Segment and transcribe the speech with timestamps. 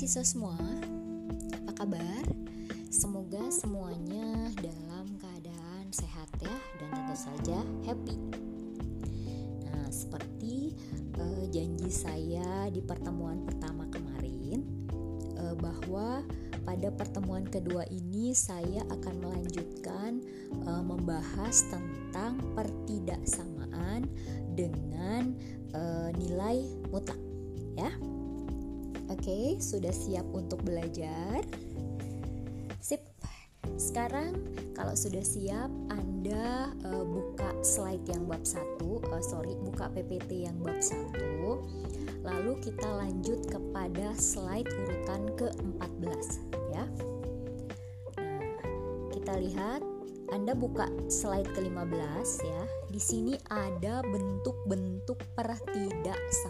[0.00, 0.56] mahasiswa semua,
[1.60, 2.24] apa kabar?
[2.88, 8.16] Semoga semuanya dalam keadaan sehat ya dan tentu saja happy.
[9.60, 10.72] Nah, seperti
[11.20, 14.64] uh, janji saya di pertemuan pertama kemarin
[15.36, 16.24] uh, bahwa
[16.64, 20.24] pada pertemuan kedua ini saya akan melanjutkan
[20.64, 24.08] uh, membahas tentang pertidaksamaan
[24.56, 25.36] dengan
[25.76, 27.20] uh, nilai mutlak
[27.76, 27.92] ya.
[29.20, 31.44] Oke, sudah siap untuk belajar?
[32.80, 33.04] Sip.
[33.76, 34.32] Sekarang
[34.72, 40.48] kalau sudah siap, Anda uh, buka slide yang bab 1, uh, eh, sorry, buka PPT
[40.48, 41.20] yang bab 1.
[42.24, 46.24] Lalu kita lanjut kepada slide urutan ke-14
[46.72, 46.84] ya.
[48.16, 48.48] Nah,
[49.12, 49.84] kita lihat
[50.32, 52.62] anda buka slide ke-15 ya.
[52.88, 56.49] Di sini ada bentuk-bentuk pertidaksamaan.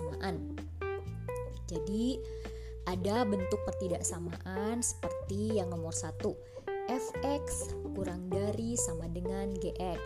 [2.90, 6.34] Ada bentuk pertidaksamaan seperti yang nomor satu
[6.90, 10.02] fx kurang dari sama dengan gx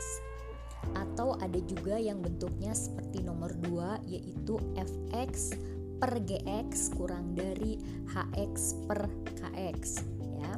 [0.92, 5.56] atau ada juga yang bentuknya seperti nomor 2 yaitu fx
[5.96, 10.52] per gx kurang dari hx per kx ya.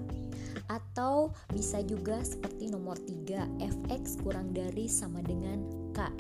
[0.67, 5.63] Atau bisa juga seperti nomor 3 fx kurang dari sama dengan
[5.95, 6.11] k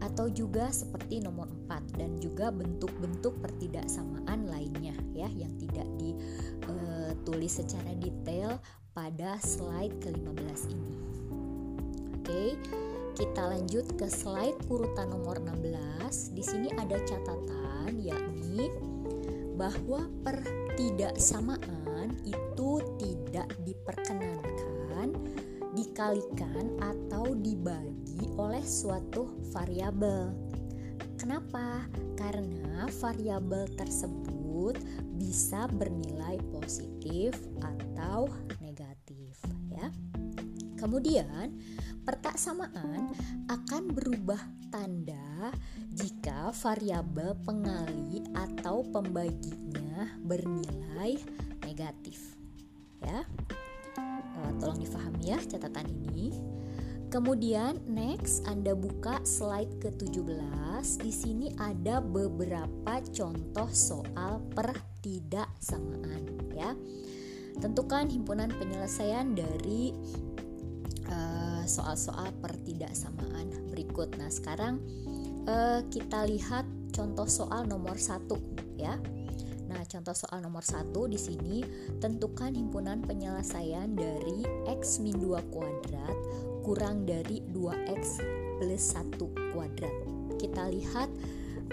[0.00, 7.92] atau juga seperti nomor 4 dan juga bentuk-bentuk pertidaksamaan lainnya ya yang tidak ditulis secara
[8.00, 8.56] detail
[8.96, 10.96] pada slide ke-15 ini.
[12.20, 12.56] Oke,
[13.14, 16.34] kita lanjut ke slide urutan nomor 16.
[16.34, 18.72] Di sini ada catatan yakni
[19.60, 25.12] bahwa pertidaksamaan itu tidak diperkenankan
[25.74, 30.34] dikalikan atau dibagi oleh suatu variabel.
[31.14, 31.84] Kenapa?
[32.16, 34.74] Karena variabel tersebut
[35.20, 38.26] bisa bernilai positif atau
[38.64, 39.36] negatif
[39.68, 39.92] ya.
[40.80, 41.60] Kemudian,
[42.08, 43.12] pertaksamaan
[43.52, 44.40] akan berubah
[44.72, 45.52] tanda
[45.92, 51.20] jika variabel pengali atau pembaginya bernilai
[51.68, 52.32] negatif.
[53.04, 53.28] Ya
[54.60, 56.36] tolong difahami ya catatan ini.
[57.10, 61.02] Kemudian next Anda buka slide ke-17.
[61.02, 66.22] Di sini ada beberapa contoh soal pertidaksamaan
[66.54, 66.78] ya.
[67.58, 69.90] Tentukan himpunan penyelesaian dari
[71.10, 74.14] uh, soal-soal pertidaksamaan berikut.
[74.14, 74.78] Nah, sekarang
[75.50, 76.62] uh, kita lihat
[76.94, 78.38] contoh soal nomor satu
[78.78, 78.94] ya.
[79.70, 81.62] Nah, contoh soal nomor satu di sini
[82.02, 86.18] tentukan himpunan penyelesaian dari x min 2 kuadrat
[86.66, 88.18] kurang dari 2x
[88.58, 89.94] plus 1 kuadrat.
[90.42, 91.06] Kita lihat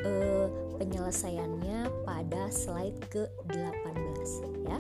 [0.05, 0.47] eh,
[0.77, 4.29] penyelesaiannya pada slide ke-18
[4.69, 4.79] ya.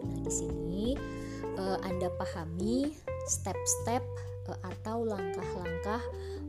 [0.00, 0.96] Nah, di sini
[1.44, 2.96] eh, Anda pahami
[3.28, 4.02] step-step
[4.48, 6.00] eh, atau langkah-langkah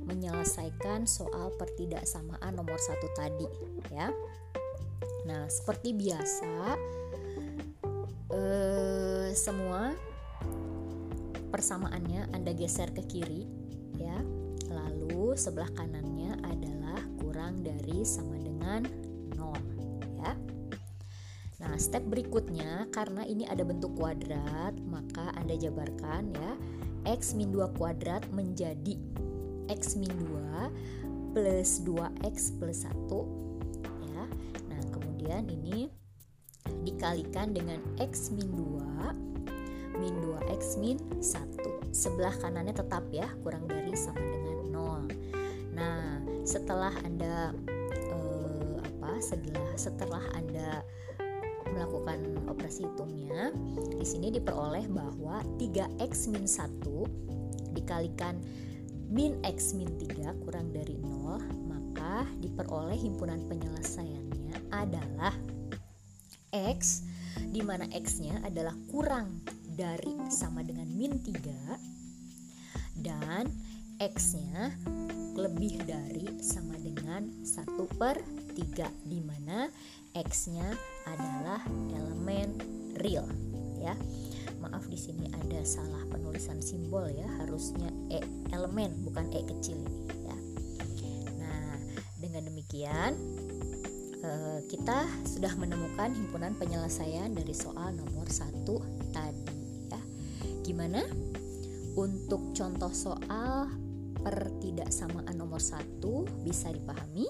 [0.07, 3.47] menyelesaikan soal pertidaksamaan nomor satu tadi
[3.91, 4.07] ya.
[5.27, 6.79] Nah, seperti biasa,
[8.31, 9.91] eh, semua
[11.51, 13.43] persamaannya Anda geser ke kiri,
[13.99, 14.23] ya.
[14.71, 18.87] Lalu sebelah kanannya adalah kurang dari sama dengan
[19.35, 19.59] 0,
[20.15, 20.31] ya.
[21.59, 26.51] Nah, step berikutnya karena ini ada bentuk kuadrat, maka Anda jabarkan ya.
[27.07, 28.95] X min 2 kuadrat menjadi
[29.67, 33.46] X min 2 plus 2X plus 1
[35.17, 35.89] kemudian ini
[36.85, 43.97] dikalikan dengan x min 2 min 2x min 1 sebelah kanannya tetap ya kurang dari
[43.97, 45.09] sama dengan
[45.73, 47.49] 0 nah setelah anda
[47.89, 50.85] eh, apa setelah setelah anda
[51.73, 53.49] melakukan operasi hitungnya
[53.97, 58.37] di sini diperoleh bahwa 3x min 1 dikalikan
[59.09, 64.27] min x min 3 kurang dari 0 maka diperoleh himpunan penyelesaian
[64.73, 65.33] adalah
[66.51, 67.03] X
[67.51, 69.41] di mana X-nya adalah kurang
[69.77, 73.45] dari sama dengan min 3 dan
[73.97, 74.73] X-nya
[75.37, 78.17] lebih dari sama dengan 1 per
[78.57, 79.69] 3 di mana
[80.17, 80.65] X-nya
[81.05, 81.61] adalah
[81.93, 82.57] elemen
[82.97, 83.29] real
[83.77, 83.93] ya.
[84.57, 87.29] Maaf di sini ada salah penulisan simbol ya.
[87.45, 90.37] Harusnya e elemen bukan e kecil ini ya.
[91.37, 91.77] Nah
[92.17, 93.13] dengan demikian
[94.27, 98.83] Eh, kita sudah menemukan himpunan penyelesaian dari soal nomor satu
[99.15, 100.01] tadi ya.
[100.67, 100.99] Gimana?
[101.95, 103.71] Untuk contoh soal
[104.19, 107.23] pertidaksamaan nomor satu bisa dipahami?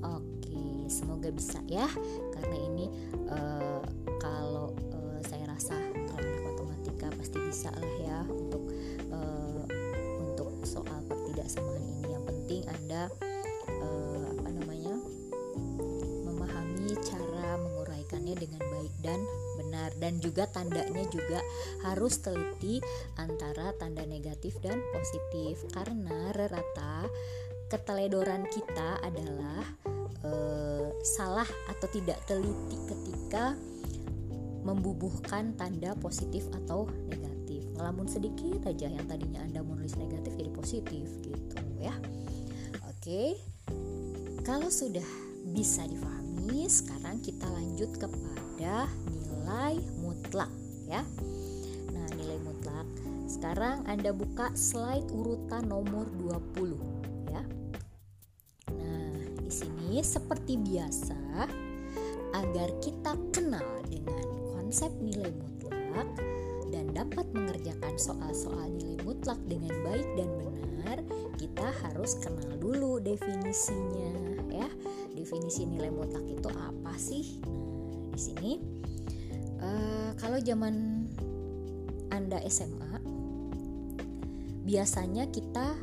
[0.00, 1.84] Oke, semoga bisa ya
[2.32, 2.86] karena ini
[3.28, 3.63] uh,
[18.36, 19.20] dengan baik dan
[19.58, 19.90] benar.
[19.98, 21.40] Dan juga tandanya juga
[21.86, 22.82] harus teliti
[23.18, 25.64] antara tanda negatif dan positif.
[25.72, 27.08] Karena rata
[27.72, 29.64] keteledoran kita adalah
[30.22, 30.32] e,
[31.02, 33.56] salah atau tidak teliti ketika
[34.64, 37.68] membubuhkan tanda positif atau negatif.
[37.76, 41.92] Ngelamun sedikit aja yang tadinya anda menulis negatif jadi positif gitu ya.
[42.88, 43.36] Oke.
[44.44, 45.04] Kalau sudah
[45.52, 46.23] bisa difahami
[46.68, 50.52] sekarang kita lanjut kepada nilai mutlak
[50.84, 51.00] ya.
[51.94, 52.84] Nah, nilai mutlak.
[53.24, 56.76] Sekarang Anda buka slide urutan nomor 20
[57.32, 57.42] ya.
[58.76, 61.48] Nah, di sini seperti biasa
[62.34, 64.26] agar kita kenal dengan
[64.58, 66.08] konsep nilai mutlak
[66.74, 70.98] dan dapat mengerjakan soal-soal nilai mutlak dengan baik dan benar,
[71.38, 74.12] kita harus kenal dulu definisinya
[74.50, 74.68] ya.
[75.14, 77.38] Definisi nilai mutlak itu apa sih?
[77.46, 78.52] Nah, di sini
[79.62, 81.06] uh, kalau zaman
[82.10, 83.02] anda SMA
[84.64, 85.76] biasanya kita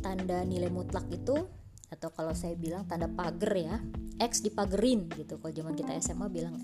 [0.00, 1.46] tanda nilai mutlak itu
[1.86, 3.76] atau kalau saya bilang tanda pagar ya
[4.18, 5.38] X dipagerin gitu.
[5.38, 6.56] Kalau zaman kita SMA bilang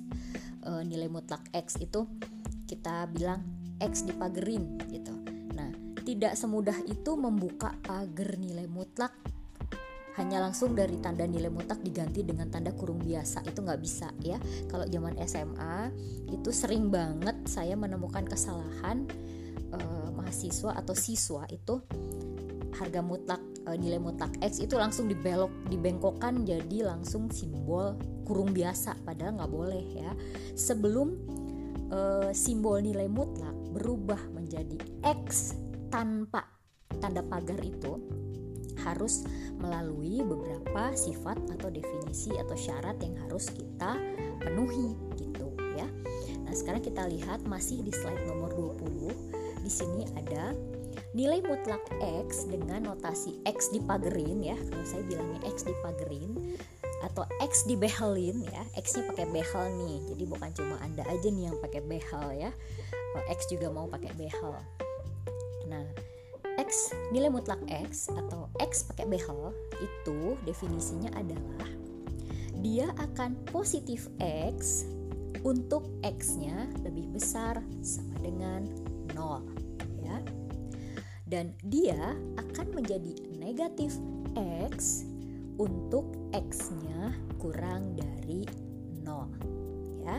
[0.67, 2.08] uh, nilai mutlak X itu
[2.67, 3.44] kita bilang
[3.79, 5.15] X dipagerin gitu.
[5.55, 5.70] Nah
[6.03, 9.15] tidak semudah itu membuka pagar nilai mutlak
[10.20, 13.41] hanya langsung dari tanda nilai mutlak diganti dengan tanda kurung biasa.
[13.49, 14.37] Itu nggak bisa ya.
[14.69, 15.88] Kalau zaman SMA
[16.29, 19.09] itu sering banget saya menemukan kesalahan
[19.73, 21.81] uh, mahasiswa atau siswa itu
[22.76, 27.97] harga mutlak uh, nilai mutlak X itu langsung dibelok dibengkokkan jadi langsung simbol
[28.29, 29.00] kurung biasa.
[29.05, 30.12] Padahal nggak boleh ya.
[30.53, 31.08] Sebelum
[31.88, 34.76] uh, simbol nilai mutlak berubah menjadi
[35.08, 35.56] X
[35.88, 36.44] tanpa
[37.00, 37.97] tanda pagar itu
[38.84, 39.26] harus
[39.58, 43.99] melalui beberapa sifat atau definisi atau syarat yang harus kita
[44.43, 45.87] penuhi gitu ya.
[46.43, 49.14] Nah, sekarang kita lihat masih di slide nomor 20.
[49.62, 50.52] Di sini ada
[51.14, 51.81] nilai mutlak
[52.26, 54.56] X dengan notasi X dipagerin ya.
[54.58, 56.58] Kalau saya bilangnya X dipagerin
[57.02, 58.62] atau X dibehelin ya.
[58.79, 59.99] X-nya pakai behel nih.
[60.14, 62.50] Jadi bukan cuma Anda aja nih yang pakai behel ya.
[63.29, 64.55] X juga mau pakai behel.
[65.69, 65.84] Nah,
[67.13, 71.69] Nilai mutlak X atau X pakai behel itu definisinya adalah
[72.63, 74.87] dia akan positif X
[75.43, 78.71] untuk X-nya lebih besar sama dengan
[79.13, 79.43] 0
[80.01, 80.19] ya.
[81.27, 83.99] Dan dia akan menjadi negatif
[84.79, 85.05] X
[85.59, 88.47] untuk X-nya kurang dari
[89.03, 90.17] 0 ya.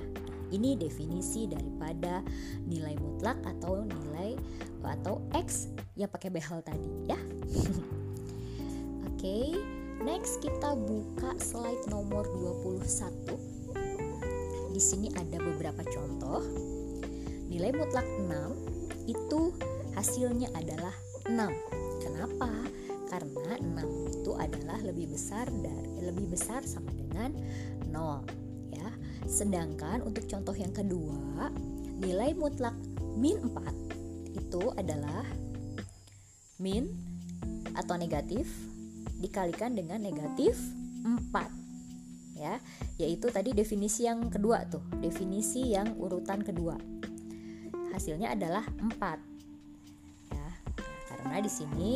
[0.53, 2.21] Ini definisi daripada
[2.69, 4.37] nilai mutlak atau nilai
[4.85, 7.19] atau X yang pakai behel tadi ya.
[9.13, 9.47] Oke, okay,
[10.01, 13.53] next kita buka slide nomor 21.
[14.73, 16.41] Di sini ada beberapa contoh.
[17.45, 19.53] Nilai mutlak 6 itu
[19.93, 20.93] hasilnya adalah
[21.29, 21.37] 6.
[22.01, 22.49] Kenapa?
[23.13, 27.37] Karena 6 itu adalah lebih besar dari lebih besar sama dengan
[27.93, 28.89] 0 ya.
[29.29, 31.53] Sedangkan untuk contoh yang kedua,
[32.01, 32.73] nilai mutlak
[33.13, 35.42] min 4 itu adalah
[36.63, 36.87] min
[37.75, 38.47] atau negatif
[39.19, 40.55] dikalikan dengan negatif
[41.03, 42.55] 4 ya
[42.95, 46.79] yaitu tadi definisi yang kedua tuh definisi yang urutan kedua.
[47.91, 50.47] Hasilnya adalah 4 ya
[51.11, 51.91] karena di sini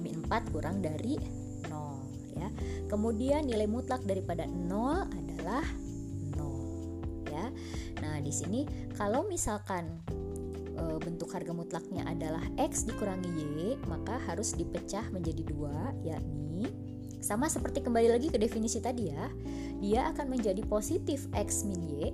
[0.00, 1.18] min 4 kurang dari
[1.66, 2.48] 0 ya.
[2.86, 5.66] Kemudian nilai mutlak daripada 0 adalah
[6.38, 7.46] 0 ya.
[8.00, 8.64] Nah di sini
[8.94, 10.02] kalau misalkan
[10.74, 16.70] e, bentuk harga mutlaknya adalah X dikurangi Y, maka harus dipecah menjadi dua, yakni
[17.24, 19.32] sama seperti kembali lagi ke definisi tadi ya,
[19.80, 22.12] dia akan menjadi positif X min Y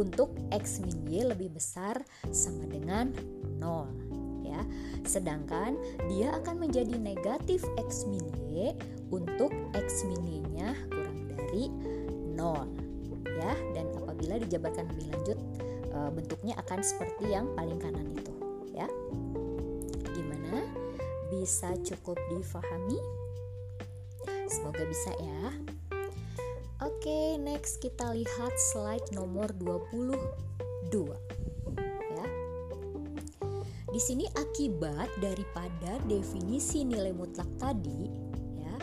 [0.00, 2.00] untuk X min Y lebih besar
[2.32, 3.12] sama dengan
[3.60, 4.64] 0 ya.
[5.04, 5.76] Sedangkan
[6.08, 8.72] dia akan menjadi negatif X min Y
[9.12, 11.68] untuk X min Y-nya kurang dari
[12.32, 12.40] 0
[13.28, 13.52] ya.
[13.76, 15.38] Dan apabila dijabarkan lebih lanjut
[15.90, 18.32] e, bentuknya akan seperti yang paling kanan itu
[18.72, 18.86] ya
[20.14, 20.64] gimana
[21.28, 22.98] bisa cukup difahami
[24.50, 25.54] semoga bisa ya
[26.80, 30.16] Oke, next kita lihat slide nomor 22.
[32.16, 32.26] Ya.
[33.92, 38.08] Di sini akibat daripada definisi nilai mutlak tadi,
[38.64, 38.76] ya.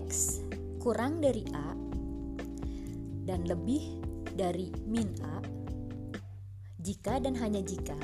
[0.00, 0.40] X
[0.80, 1.76] kurang dari A
[3.28, 4.00] dan lebih
[4.32, 5.44] dari min A
[6.84, 7.96] jika dan hanya jika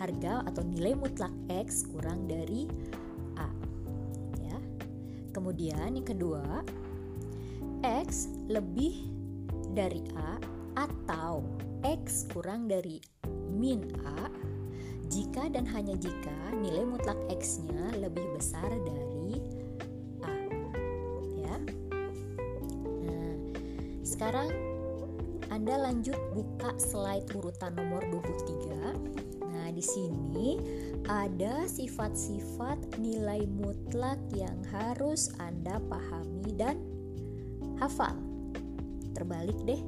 [0.00, 2.64] harga atau nilai mutlak X kurang dari
[3.36, 3.52] A.
[4.40, 4.56] Ya.
[5.36, 6.64] Kemudian yang kedua,
[7.84, 9.04] X lebih
[9.76, 10.40] dari A
[10.80, 11.44] atau
[11.84, 13.04] X kurang dari
[13.52, 14.32] min A
[15.12, 19.42] jika dan hanya jika nilai mutlak X-nya lebih besar dari
[20.24, 20.34] A.
[21.36, 21.56] Ya.
[23.04, 23.32] Nah,
[24.06, 24.69] sekarang
[25.50, 29.50] Anda lanjut buka slide urutan nomor 23.
[29.50, 30.48] Nah, di sini
[31.10, 36.78] ada sifat-sifat nilai mutlak yang harus Anda pahami dan
[37.82, 38.14] hafal.
[39.10, 39.82] Terbalik deh,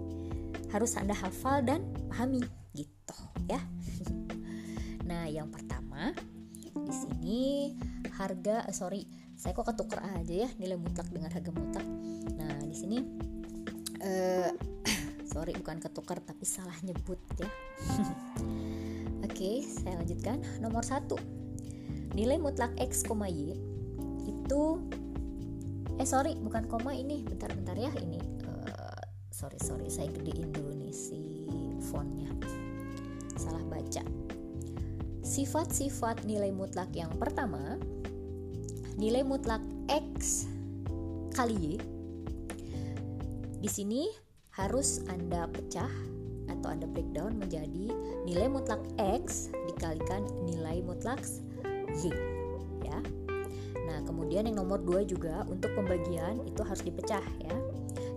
[0.74, 2.42] harus Anda hafal dan pahami
[2.74, 3.16] gitu
[3.46, 3.62] ya.
[5.02, 6.16] Nah, yang pertama
[6.72, 7.42] di sini
[8.16, 9.04] harga eh, sorry,
[9.36, 11.86] saya kok ketuker aja ya nilai mutlak dengan harga mutlak.
[12.32, 12.98] Nah, di sini
[14.00, 14.71] eh
[15.32, 17.48] sorry bukan ketuker tapi salah nyebut ya.
[19.26, 20.44] Oke, saya lanjutkan.
[20.60, 21.16] Nomor satu,
[22.12, 23.56] nilai mutlak x, y
[24.28, 24.62] itu
[25.96, 27.24] eh sorry bukan koma ini.
[27.24, 30.92] Bentar-bentar ya ini uh, sorry sorry saya gedein dulu nih
[31.80, 32.28] fontnya.
[33.40, 34.04] Salah baca.
[35.24, 37.80] Sifat-sifat nilai mutlak yang pertama
[39.00, 40.44] nilai mutlak x
[41.32, 41.74] kali y.
[43.62, 44.21] Di sini
[44.52, 45.90] harus anda pecah
[46.48, 47.92] atau anda breakdown menjadi
[48.28, 51.24] nilai mutlak x dikalikan nilai mutlak
[51.96, 52.12] y
[52.84, 53.00] ya
[53.92, 57.56] Nah, kemudian yang nomor 2 juga untuk pembagian itu harus dipecah ya.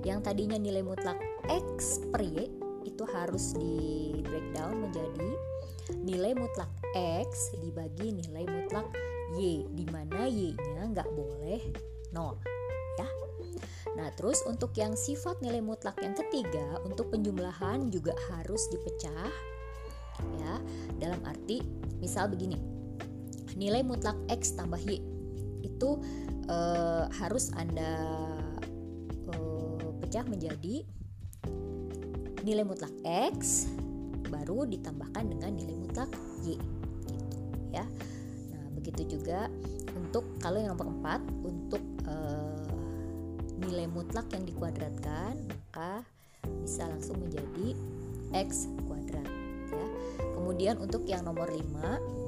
[0.08, 1.20] Yang tadinya nilai mutlak
[1.52, 2.48] X per Y
[2.86, 5.32] itu harus di breakdown menjadi
[6.06, 8.88] nilai mutlak X dibagi nilai mutlak
[9.36, 11.60] Y di mana Y-nya nggak boleh
[12.14, 12.55] 0
[12.98, 13.08] ya.
[13.96, 19.32] Nah, terus untuk yang sifat nilai mutlak yang ketiga untuk penjumlahan juga harus dipecah
[20.42, 20.54] ya.
[21.00, 21.64] Dalam arti
[22.04, 22.60] misal begini.
[23.56, 25.16] Nilai mutlak X tambah Y
[25.66, 26.00] itu
[26.50, 27.98] uh, harus anda
[29.34, 30.86] uh, pecah menjadi
[32.46, 33.66] nilai mutlak x
[34.30, 36.14] baru ditambahkan dengan nilai mutlak
[36.46, 37.38] y gitu
[37.74, 37.86] ya
[38.54, 39.50] nah begitu juga
[39.98, 42.65] untuk kalau yang nomor 4 untuk uh,
[43.62, 46.04] nilai mutlak yang dikuadratkan maka
[46.64, 47.76] bisa langsung menjadi
[48.36, 49.28] x kuadrat
[49.72, 49.88] ya
[50.36, 52.26] kemudian untuk yang nomor 5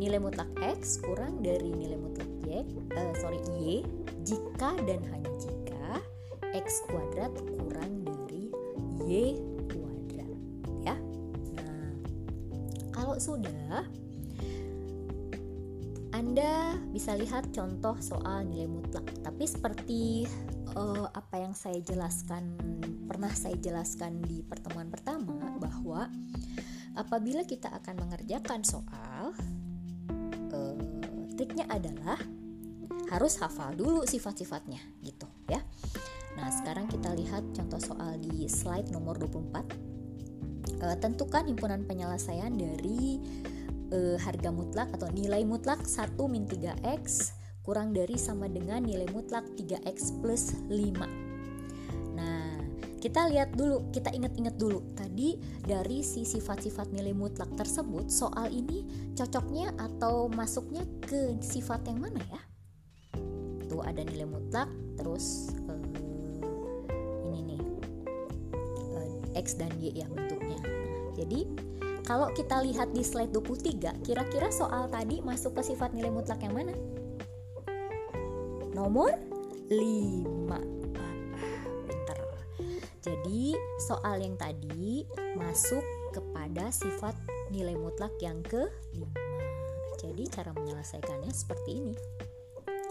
[0.00, 2.64] nilai mutlak x kurang dari nilai mutlak y,
[2.96, 3.84] uh, sorry y
[4.24, 6.00] jika dan hanya jika
[6.56, 7.28] x kuadrat
[7.60, 8.48] kurang dari
[9.04, 9.36] y
[9.68, 10.32] kuadrat
[10.80, 10.96] ya.
[11.52, 11.92] Nah,
[12.96, 13.84] kalau sudah
[17.00, 19.08] bisa lihat contoh soal nilai mutlak.
[19.24, 20.28] Tapi seperti
[20.76, 22.60] uh, apa yang saya jelaskan
[23.08, 26.12] pernah saya jelaskan di pertemuan pertama bahwa
[26.92, 29.32] apabila kita akan mengerjakan soal
[31.40, 32.20] triknya adalah
[33.08, 35.64] harus hafal dulu sifat-sifatnya gitu ya.
[36.36, 39.72] Nah, sekarang kita lihat contoh soal di slide nomor 24.
[40.68, 43.16] E, tentukan himpunan penyelesaian dari
[43.90, 49.44] e, harga mutlak atau nilai mutlak 1 min 3x kurang dari sama dengan nilai mutlak
[49.58, 51.30] 3x plus 5
[53.00, 58.84] kita lihat dulu, kita ingat-ingat dulu tadi dari si sifat-sifat nilai mutlak tersebut, soal ini
[59.16, 62.40] cocoknya atau masuknya ke sifat yang mana ya?
[63.72, 64.68] Tuh ada nilai mutlak,
[65.00, 65.80] terus uh,
[67.32, 67.62] ini nih
[68.92, 70.60] uh, x dan y ya bentuknya.
[70.60, 71.48] Nah, jadi
[72.10, 76.58] kalau kita lihat di slide 23, kira-kira soal tadi masuk ke sifat nilai mutlak yang
[76.58, 76.74] mana?
[78.74, 79.14] Nomor
[79.70, 80.80] 5
[83.00, 85.80] jadi, soal yang tadi masuk
[86.12, 87.16] kepada sifat
[87.48, 89.08] nilai mutlak yang ke-5.
[90.04, 91.94] Jadi, cara menyelesaikannya seperti ini.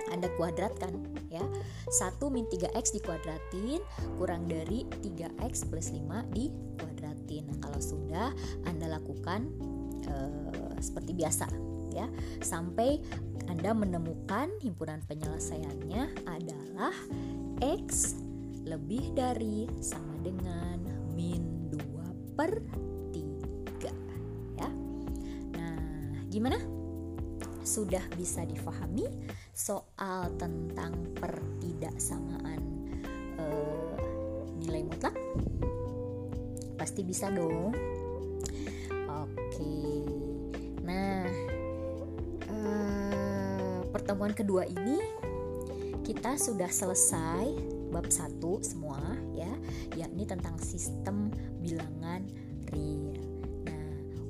[0.10, 0.94] Anda kuadratkan
[1.30, 1.44] ya.
[1.90, 3.82] 1 min 3x dikuadratin
[4.18, 7.50] kurang dari 3x plus 5 dikuadratin.
[7.50, 8.30] Nah, kalau sudah
[8.66, 9.50] Anda lakukan
[10.10, 11.48] uh, seperti biasa
[11.94, 12.06] ya.
[12.42, 13.02] Sampai
[13.50, 16.94] Anda menemukan himpunan penyelesaiannya adalah
[17.62, 18.18] x
[18.70, 20.78] lebih dari sama dengan
[21.18, 22.62] min 2 per
[23.10, 24.70] 3 ya.
[25.58, 25.82] Nah,
[26.30, 26.79] gimana?
[27.64, 29.06] Sudah bisa difahami
[29.52, 32.62] soal tentang pertidaksamaan
[33.38, 33.96] uh,
[34.60, 35.16] nilai mutlak?
[36.80, 37.76] Pasti bisa dong.
[39.10, 39.76] Oke.
[40.84, 41.28] Nah,
[42.48, 44.98] uh, pertemuan kedua ini
[46.10, 47.46] kita sudah selesai
[47.94, 49.02] bab 1 semua
[49.34, 49.50] ya,
[49.98, 51.30] yakni tentang sistem
[51.62, 52.26] bilangan
[52.74, 53.39] real.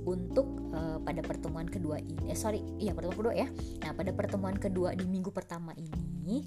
[0.09, 3.47] Untuk uh, pada pertemuan kedua ini, eh sorry, iya pertemuan kedua ya.
[3.85, 6.41] Nah, pada pertemuan kedua di minggu pertama ini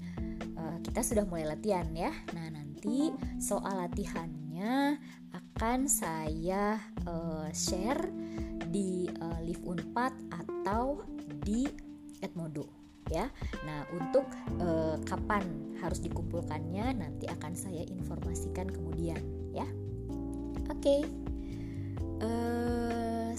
[0.59, 2.11] uh, kita sudah mulai latihan ya.
[2.35, 4.99] Nah, nanti soal latihannya
[5.31, 6.75] akan saya
[7.07, 8.03] uh, share
[8.67, 10.99] di uh, Live Unpad atau
[11.47, 11.63] di
[12.19, 12.67] Edmodo
[13.07, 13.31] ya.
[13.63, 14.27] Nah, untuk
[14.59, 19.19] uh, kapan harus dikumpulkannya nanti akan saya informasikan kemudian
[19.55, 19.67] ya.
[20.67, 20.83] Oke.
[20.83, 21.01] Okay.
[22.23, 22.52] Uh,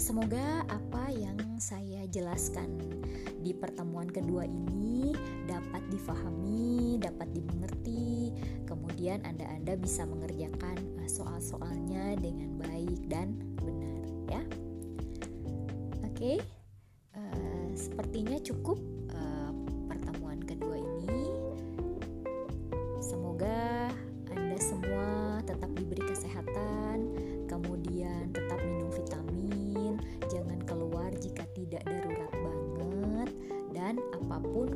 [0.05, 2.77] semoga apa yang saya jelaskan
[3.41, 5.17] di pertemuan kedua ini
[5.49, 8.29] dapat difahami, dapat dimengerti,
[8.69, 10.77] kemudian Anda-anda bisa mengerjakan
[11.09, 14.43] soal-soalnya dengan baik dan benar ya.
[16.05, 16.54] Oke, uh,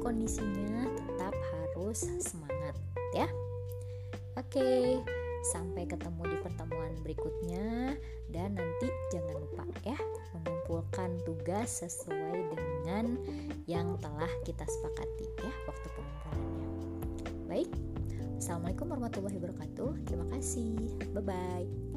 [0.09, 2.73] kondisinya tetap harus semangat
[3.13, 3.29] ya.
[4.41, 5.05] Oke,
[5.53, 7.93] sampai ketemu di pertemuan berikutnya
[8.33, 10.01] dan nanti jangan lupa ya
[10.33, 13.21] mengumpulkan tugas sesuai dengan
[13.69, 16.69] yang telah kita sepakati ya waktu pengumpulannya.
[17.45, 17.71] Baik.
[18.41, 19.91] Assalamualaikum warahmatullahi wabarakatuh.
[20.09, 20.89] Terima kasih.
[21.13, 21.88] Bye bye.